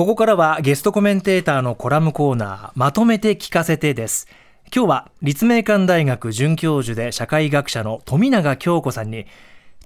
[0.00, 4.28] ここからはゲストコメンテーターのコラムコーナーまとめて聞かせてです。
[4.74, 9.26] 今日は立命館大学准教授で社会学者の富永京子さんに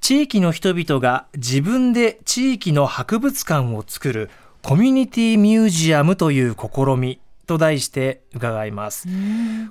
[0.00, 4.30] 地域の人々が自分で地域の博物館を作る
[4.62, 7.18] コミュニティミュージアムという試み。
[7.46, 9.08] と題して伺います。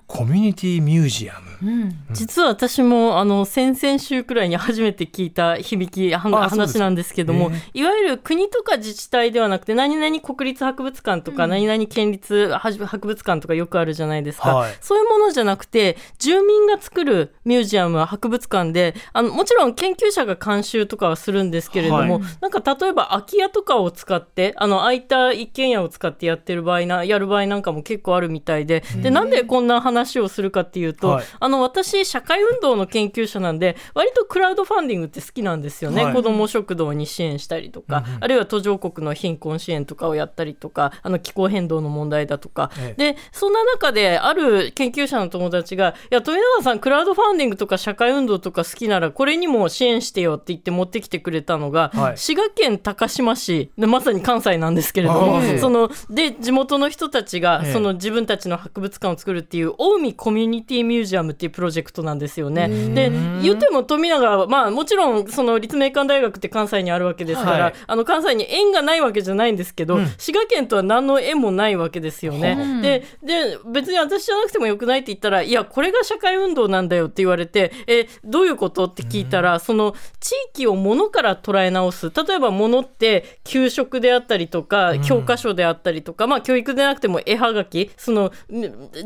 [0.08, 1.70] コミュニティミュージアム。
[1.70, 28.84] うん、実は私もあの先々週くらいに初めて聞いた響き話なんですけども、いわゆる国とか自治体ではなくて何々国立博物館とか、何々県立博物館とかよくあるじゃないですか、はい、そういうものじゃなくて住民が作るミュージアムは博物館であのもちろん研究者が監修とかはするんですけれども、はい、なんか例えば空き家とかを使ってあの空いた一軒家を使ってやってる場合なやる場合なんかも結構あるみたいで。
[29.02, 62.67] でなんでこんな話をするかっていうと、はい、あの私社会運動の研究者なんで割とクラウドファンディングって好きなんですよね、はい、子ども食堂に支援したりとか、うん、あるいは途上国の貧困支援とかをやったりとかあの気候変動の問題だとか、ええ、でそんな中である研究者の友達が「いや富永さんクラウドファンディングとか社会運動とか好きならこれにも支援してよ」って言って持ってきてくれたのが、はい、滋賀県高島市でまさに関西なんですけれども、そので地元の人たちが、その自分たちの博物館を作るっていう近江コミュニティミュージアムっていうプロジェクトなんですよね。
[62.93, 72.57] で言っても富永はまあもちろんその立命館大学って関西にあるわけですから、はい、あの関西に縁がないわけじゃないんですけど、うん、滋賀県とは何の縁もないわけですよね。
[72.59, 82.11] うん、でで別に私じゃなくてもよくないって言ったらいやこれが社会運動なんだよって言われてえどういうことって聞いたら、うん、その地域を物から捉え直す。
[82.11, 88.31] 例えば物って給食であったりとか教科書であったりとか、まあ教育でなくても絵はがきその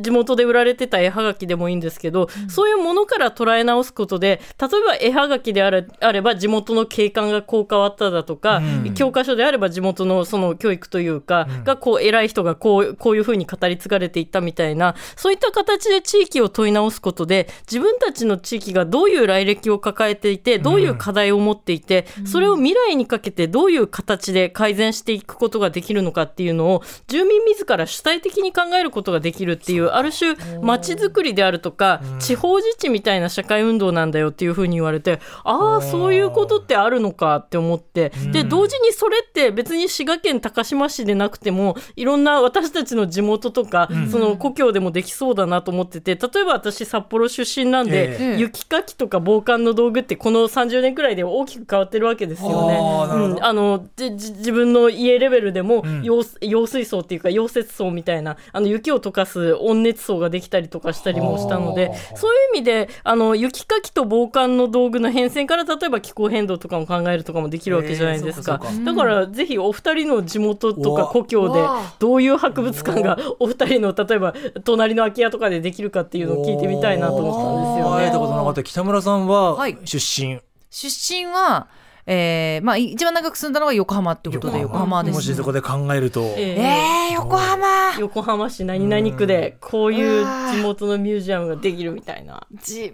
[0.02, 52.78] 地元で売られてた絵はがきでもいいんですけど、うん、そういうものから捉え直すことで例えば絵はがきであれあれば地元の景観がこう変わっただとか、うん、教科書であれば地元のその教育というか、うん、がこう偉い人がこうこういうふうに語り継がれていったみたいなそういった形で地域を問い直すことで自分たちの地域がどういう来歴を抱えていてどういう課題を持っていて、それを未来にかけてどういう形で改善していくことができるのかっていうのを住民自ら主体的に考えることができるっていうある種街づくりであるとか、地方自治みたいな社会運動なんだよっていうふうに言われてああそういうことってあるのかって思ってで同時にそれって別に滋賀県高島市でなくてもいろんな私たちの地元とか、その故郷でもできそうだなと思ってて例えば私札幌出身なんで、雪かきとか防寒の道具ってこの30年くらいで大きく変わってるわけですよね。
[52.78, 58.17] うん、あの自分の家レベルでも用,、用水槽っていうか溶接層みたいな
[58.52, 71.64] あの雪を溶かす温熱層ができたりとかしたりもしたのでそういう意味であの雪かきと防寒の道具の変遷から例えば気候変動とかも考えるとかもできるわけじゃないですか,、だからぜひお二人の地元とか故郷で
[72.00, 78.18] どういう博物館がお二人の例えば隣の空き家とかでできるかっていうのを聞いてみたいなと思ったんですよね。
[78.18, 81.68] たことなかった北村さんは出身、はい、出身は
[82.08, 85.04] えー、まあ一番長く住んだのが横浜ってことで横浜。
[85.04, 86.22] です、ね、もしそこで考えると。
[86.22, 87.68] えー、えー、横浜。
[88.00, 92.48] 横浜市何々区でこういう地元のミュージアムができるみたいな。
[92.64, 92.94] じ例え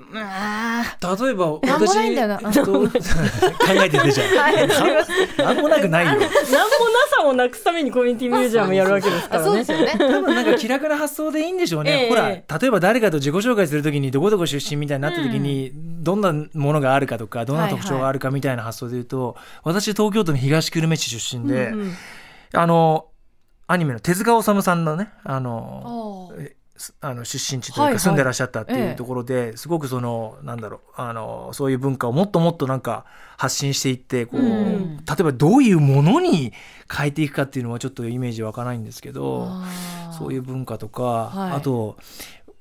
[1.34, 2.10] ば私考え
[3.90, 4.34] ててじゃん
[5.38, 6.12] なんもなくないよ。
[6.12, 6.30] なんもな
[7.16, 9.48] さをなくすためにコミュニティミュージアムやるわけですからね。
[9.48, 9.96] そうですよね。
[9.98, 21.94] 多分なんか気楽な発想でいいんでしょうね、えー、ほら例えば誰かと自己紹介するときにどこどこ出身みたいになったときに、うん、どんなものがあるかとかどんな特徴があるかみたいな発想でいうと、私東京都の東久留米市出身で、うんうん、
[22.54, 23.08] あの
[23.68, 26.32] アニメの手塚治虫さんのねあの
[27.02, 33.06] あの出身地というか住んでらっしゃったっていうところで、すごくそのなんだろうあのそういう文化をもっともっとなんか
[33.38, 36.52] 発信していってこう、うん、例えばどういうものに
[36.92, 39.50] 変えていくかっていうのはちょっとイメージ湧かないんですけど
[40.18, 41.98] そういう文化とか、はい、あと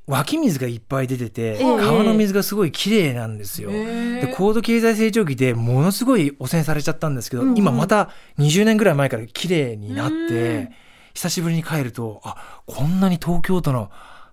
[0.07, 3.71] 湧き水がいっぱい出てて、川の水がすごい綺麗なんですよ。
[3.71, 10.73] で高度経済成長期でものすごい汚染されちゃったんですけど、うんうん、今また20年ぐらい前から綺麗になって、
[11.15, 13.91] 久しぶりに帰るとあこんなに東京都の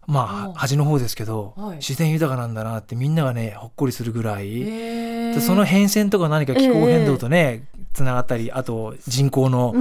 [0.07, 9.73] まあ端の方ですけど、はい、自然豊かなんだなってみんながねほっこりするぐらいでその変遷とか何か気候変動とね、つながったりあと人口の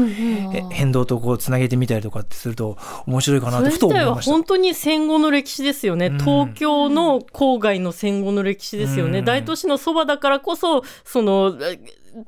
[0.71, 4.33] 変動とこうつなげてみたりとかってすると面白いかなとふと思いました。
[4.33, 11.57] 本当に戦後の歴史ですよね、東京の郊外の戦後の歴史ですよね、大都市のそばだからこそその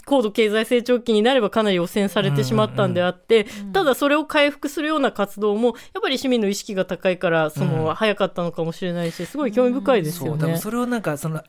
[0.04, 10.58] 高度経済成長期になればかなり汚染されてしまったんであって、うんうん、ただそれを回復するような活動もやっぱり市民の意識が高いからその早かったのかもしれないしすごい興味深いですよね。
[10.58, 11.42] それをなんかその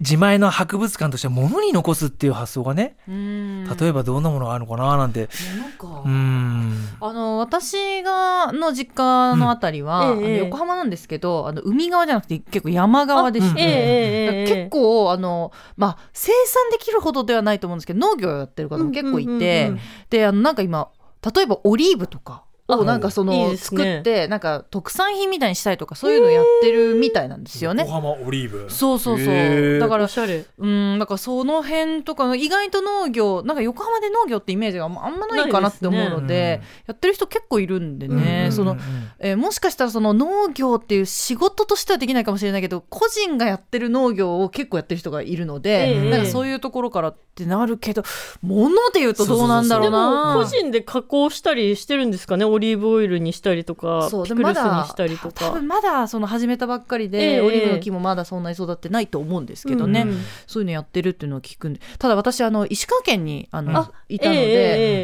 [0.00, 3.64] 自前の博物館として物に残すっていう発想がねうん。
[3.64, 5.28] 例えばどんなものがあるのかななんて。
[5.58, 6.02] なんか。
[6.04, 6.88] うん。
[7.00, 10.24] あの私がの実家のあたりは、うん。
[10.24, 14.54] ええあの横浜なんですけどあの海側じゃなくて結構山側でして、うん。
[14.54, 19.80] 結構あの、まあ、生産できるほどではないと思うんですけど農業をやってる方も結構いて、うんうんうんうん。
[20.10, 20.90] であのなんか今
[21.34, 24.00] 例えばオリーブとかをあなんかその作ね。
[24.00, 27.82] ってなんか特産品みたいにしたりとかそういうのやってるみたいなんですよね。
[27.84, 28.70] 横浜オリーブ。
[28.70, 29.78] そうそうそう。
[29.78, 30.44] だからおしゃれ。
[30.58, 36.84] うんなんかその辺とか意外と農業なんか横浜で農業ってイメージがあんまあんまないかなって思うのでないですね。
[36.88, 38.80] やってる人結構いるんでうんね、うんそのうん。
[39.18, 46.10] えーもしかしたらその農業っていう仕事としてはできないかもしれないけど個人がやってる農業を結構やってる人がいるので、ええ。
[46.10, 48.02] なんかそういうところからってなるけど
[48.42, 55.32] 物で言うとどうなんだろでうなも個人で加工したりしてるんですかねオリーブオイルにしたりとかそうピクルスでまだにしたりとか。
[55.34, 60.18] 多分まだその始めたばっかりで、ええオリーブの木もまだそんなに育ってないと思うんですけどね、うんうん。
[60.46, 61.80] そういうのやってるっていうのを聞くんで。
[61.98, 64.52] ただ私あの石川県にあのあいたので、えええ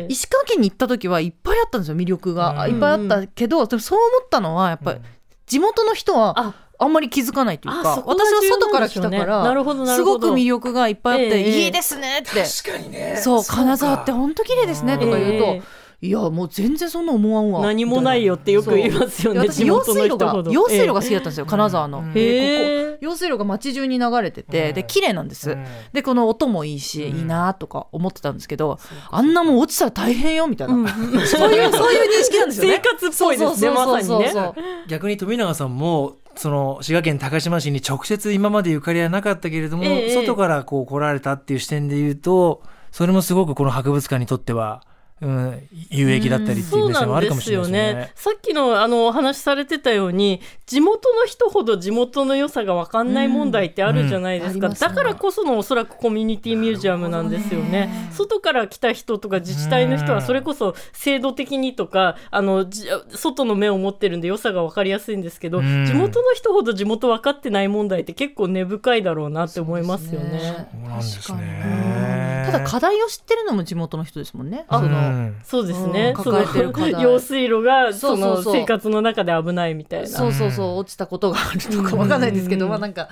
[0.05, 5.01] え石川県に行った時はいっぱいあったんですよ魅力が、うんいっぱいあったけどでもそう思ったのはやっぱり
[5.47, 6.55] 地元の人はあ。
[6.79, 10.29] あんまり気づかないというかあそこが私は外から来たからなるほどなするほど。
[10.29, 12.43] ごく魅力がいっぱいあって、ええいいですねって。
[12.43, 13.21] 確かにね。
[13.23, 13.55] そうか。
[13.55, 15.63] 金沢って本当綺麗ですねとか言うと、え
[16.05, 17.61] いやもう全然そんな思わんわ。
[17.63, 24.75] 何もないよってよく言いますよね私用地元の水路が人ほど用水路が好きだったんですよ、金沢の、えここ用水路が街中に流れてて、うん。
[24.75, 25.65] で綺麗なんです、うん。
[25.93, 27.19] でこの音もいいし、うん。
[27.19, 28.81] いいなとか思ってたんですけど、
[29.13, 30.89] あんなもん落ちたら大変よみたいな、うん。
[30.89, 32.83] そういう そういう認識なんですよね。
[32.85, 34.43] 生活っぽいですねそうそうまさにねそう。
[34.43, 34.55] そう
[34.89, 40.15] 逆に富永さんもその滋賀県高島市に直接今までゆかりはなかったけれども、ええ。
[40.15, 44.83] 外からこう来られたっていう視点で言うとそれもすごくこの博物館にとっては、
[45.23, 48.01] うん、有益だったりっていそうう目線もあるかもしなんですれないですね。
[48.01, 48.13] よね。
[48.17, 70.69] さっきのあのお話しされてたように地元の人ほど地元の良さが分かんない問題ってあるじゃないですか、うんうんすねだからこそのおそらくコミュニティミュージアムなんですよねね外から来た人とか自治体の人はそれこそ制度的にとかあのじ外の目を持ってるんで良さが分かりやすいんですけど、うん地元の人ほど地元分かってない問題って結構根深いだろうなって思いますよね。
[70.89, 72.45] 確かにね。
[72.47, 74.65] ただ課題を知ってるのも地元の人ですもんね。
[74.69, 75.12] あそのうん
[75.45, 76.15] そうですね。
[76.17, 76.23] うん。
[76.25, 80.07] 抱えてる 用水路がその生活の中で危ないみたいな。
[80.07, 80.79] そうそうそう。
[80.79, 82.71] 落ちたことがあるとかわかんないですけど、うん。
[82.71, 83.09] まあなんか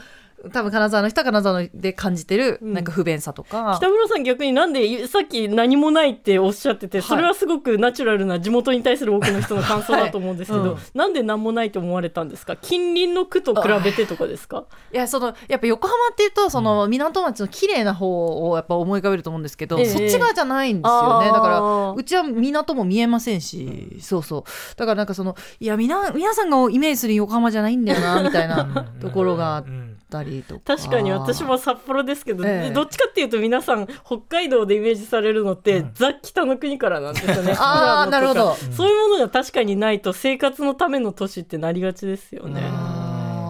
[0.52, 2.72] 多分金沢の人は金沢で感じてるうん。
[2.72, 7.02] なんか不便さとか、北村さん逆になんでさっき何もないっておっしゃっててい。
[7.02, 10.78] それはすごくナチュラルな地元に対する多くの人の感想だと思うんですけど、はいうん。
[10.94, 12.56] なんで何もないと思われたんですか？
[12.56, 14.64] 近隣の区と比べてとかですか？
[14.92, 19.86] いやそのやっぱ横浜っていうとその港町の綺麗な方をやっぱ思い浮かべると思うんですけど、ええ。
[19.86, 21.28] そっち側じゃないんですよね。
[21.28, 21.34] あー。
[21.34, 24.76] だからうちは港も見えませんし、そうそう。
[24.76, 29.70] だからなんかそのいやみな皆さんがイメージする横浜じゃないんだよなみたいなところがあっう
[30.10, 30.76] んたりとか。
[30.76, 32.74] 確かに私も札幌ですけど、ええ。
[32.74, 35.90] どっちかっていうと皆さん北海道でイメージされるのって、うん。
[35.94, 37.54] ザ・北の国からなんですよね。
[37.58, 38.74] あー富良野とかなるほど。
[38.76, 42.60] そういうものが確かにないと生活のための都市ってなりがちですよね。
[42.64, 42.98] あ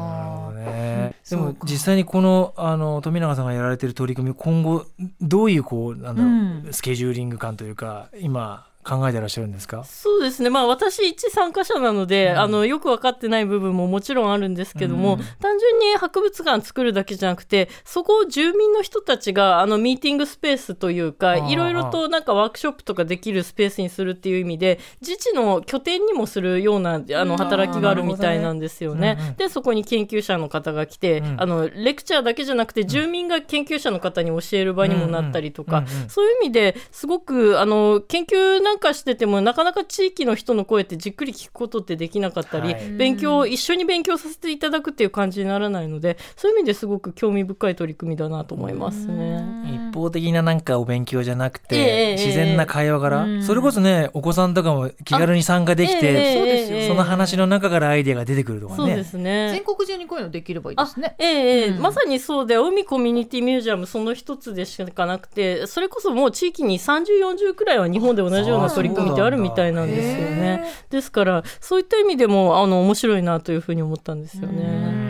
[0.07, 1.15] ーなるほどね。
[1.29, 4.85] でも実際にこのあの富永さんがやられてる取り組み今後
[5.21, 6.35] どういうこうなんだろう、う
[6.69, 6.69] ん。
[6.73, 9.85] スケジューリング感というか今考えてらっしゃるんですか？
[9.85, 12.39] そうですね、まあ、私、一参加者なので、うん。
[12.39, 15.19] あのよく分かってない部分ももちろんあるんですけども、うん。
[15.41, 29.17] 単純に博物館作るだけじゃなくて、そこを住民の人たちがあのミーティングスペースというか、いろいろとなんかワークショップとかできるスペースにするっていう意味で、自治の拠点にもするようなあの働きがあるみたいなんですよね。
[29.19, 31.41] うんうんうんで、そこに研究者の方が来て、うん。
[31.41, 42.91] あのレクチャーだけじゃなくて、住民が研究者の方に教える場にもなったりとか、そういう意味ですごくあの研究なんかしててもなかなか地域の人の声ってじっくり聞くことってできなかったり、はい。
[42.93, 49.90] 勉強を一緒に勉強させていただくっていう感じにならないのでそういう意味ですごく興味深い取り組みだなと思いますね。
[49.91, 53.43] 一方的ななんかお勉強じゃなくて、ええ自然な会話から、うん。
[53.43, 58.77] それこそねお子さんとかも気軽に参加できて、ええそうですよええその話の中からアイデアが出てくるとかね。
[58.79, 59.51] そうですね。
[59.53, 61.17] 全国中にこういうのできればいいですね。
[61.19, 61.69] ええええ。
[61.69, 61.83] うん。
[61.83, 70.65] まさにそうで海コミュニティミュージアムその一つでしかなくてそれこそもう地域に3040くらいは日本で同じような取り組みってあるみたいなんですよね。
[70.91, 75.10] ですからそういった意味でもあの面白いなというふうに思ったんですようね。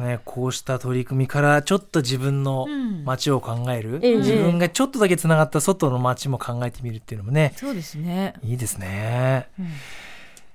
[0.00, 8.34] んね、こうした取り組みからちょっと自分のうん街を考える、ええ自分がちょっとだけつながった外の街も考えてみるっていうのもねそうですね。
[8.42, 9.48] いいですね。
[9.58, 9.66] うん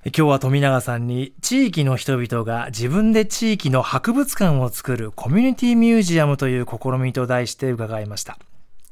[0.07, 8.37] 今日は富永さんに地域の人々が自分で地域の博物館を作るコミュニティミュージアムという試みと題して伺いました。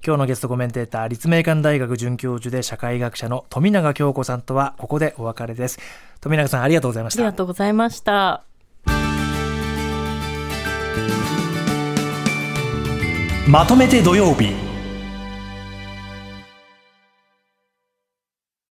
[0.03, 5.77] 今日のゲストコメンテーター立命館大学准教授で社会学者の富永京子さんとはここでお別れです。
[6.19, 7.21] 富永さんありがとうございました。
[7.21, 8.52] ありがとうございました。
[13.47, 14.72] まとめて土曜日。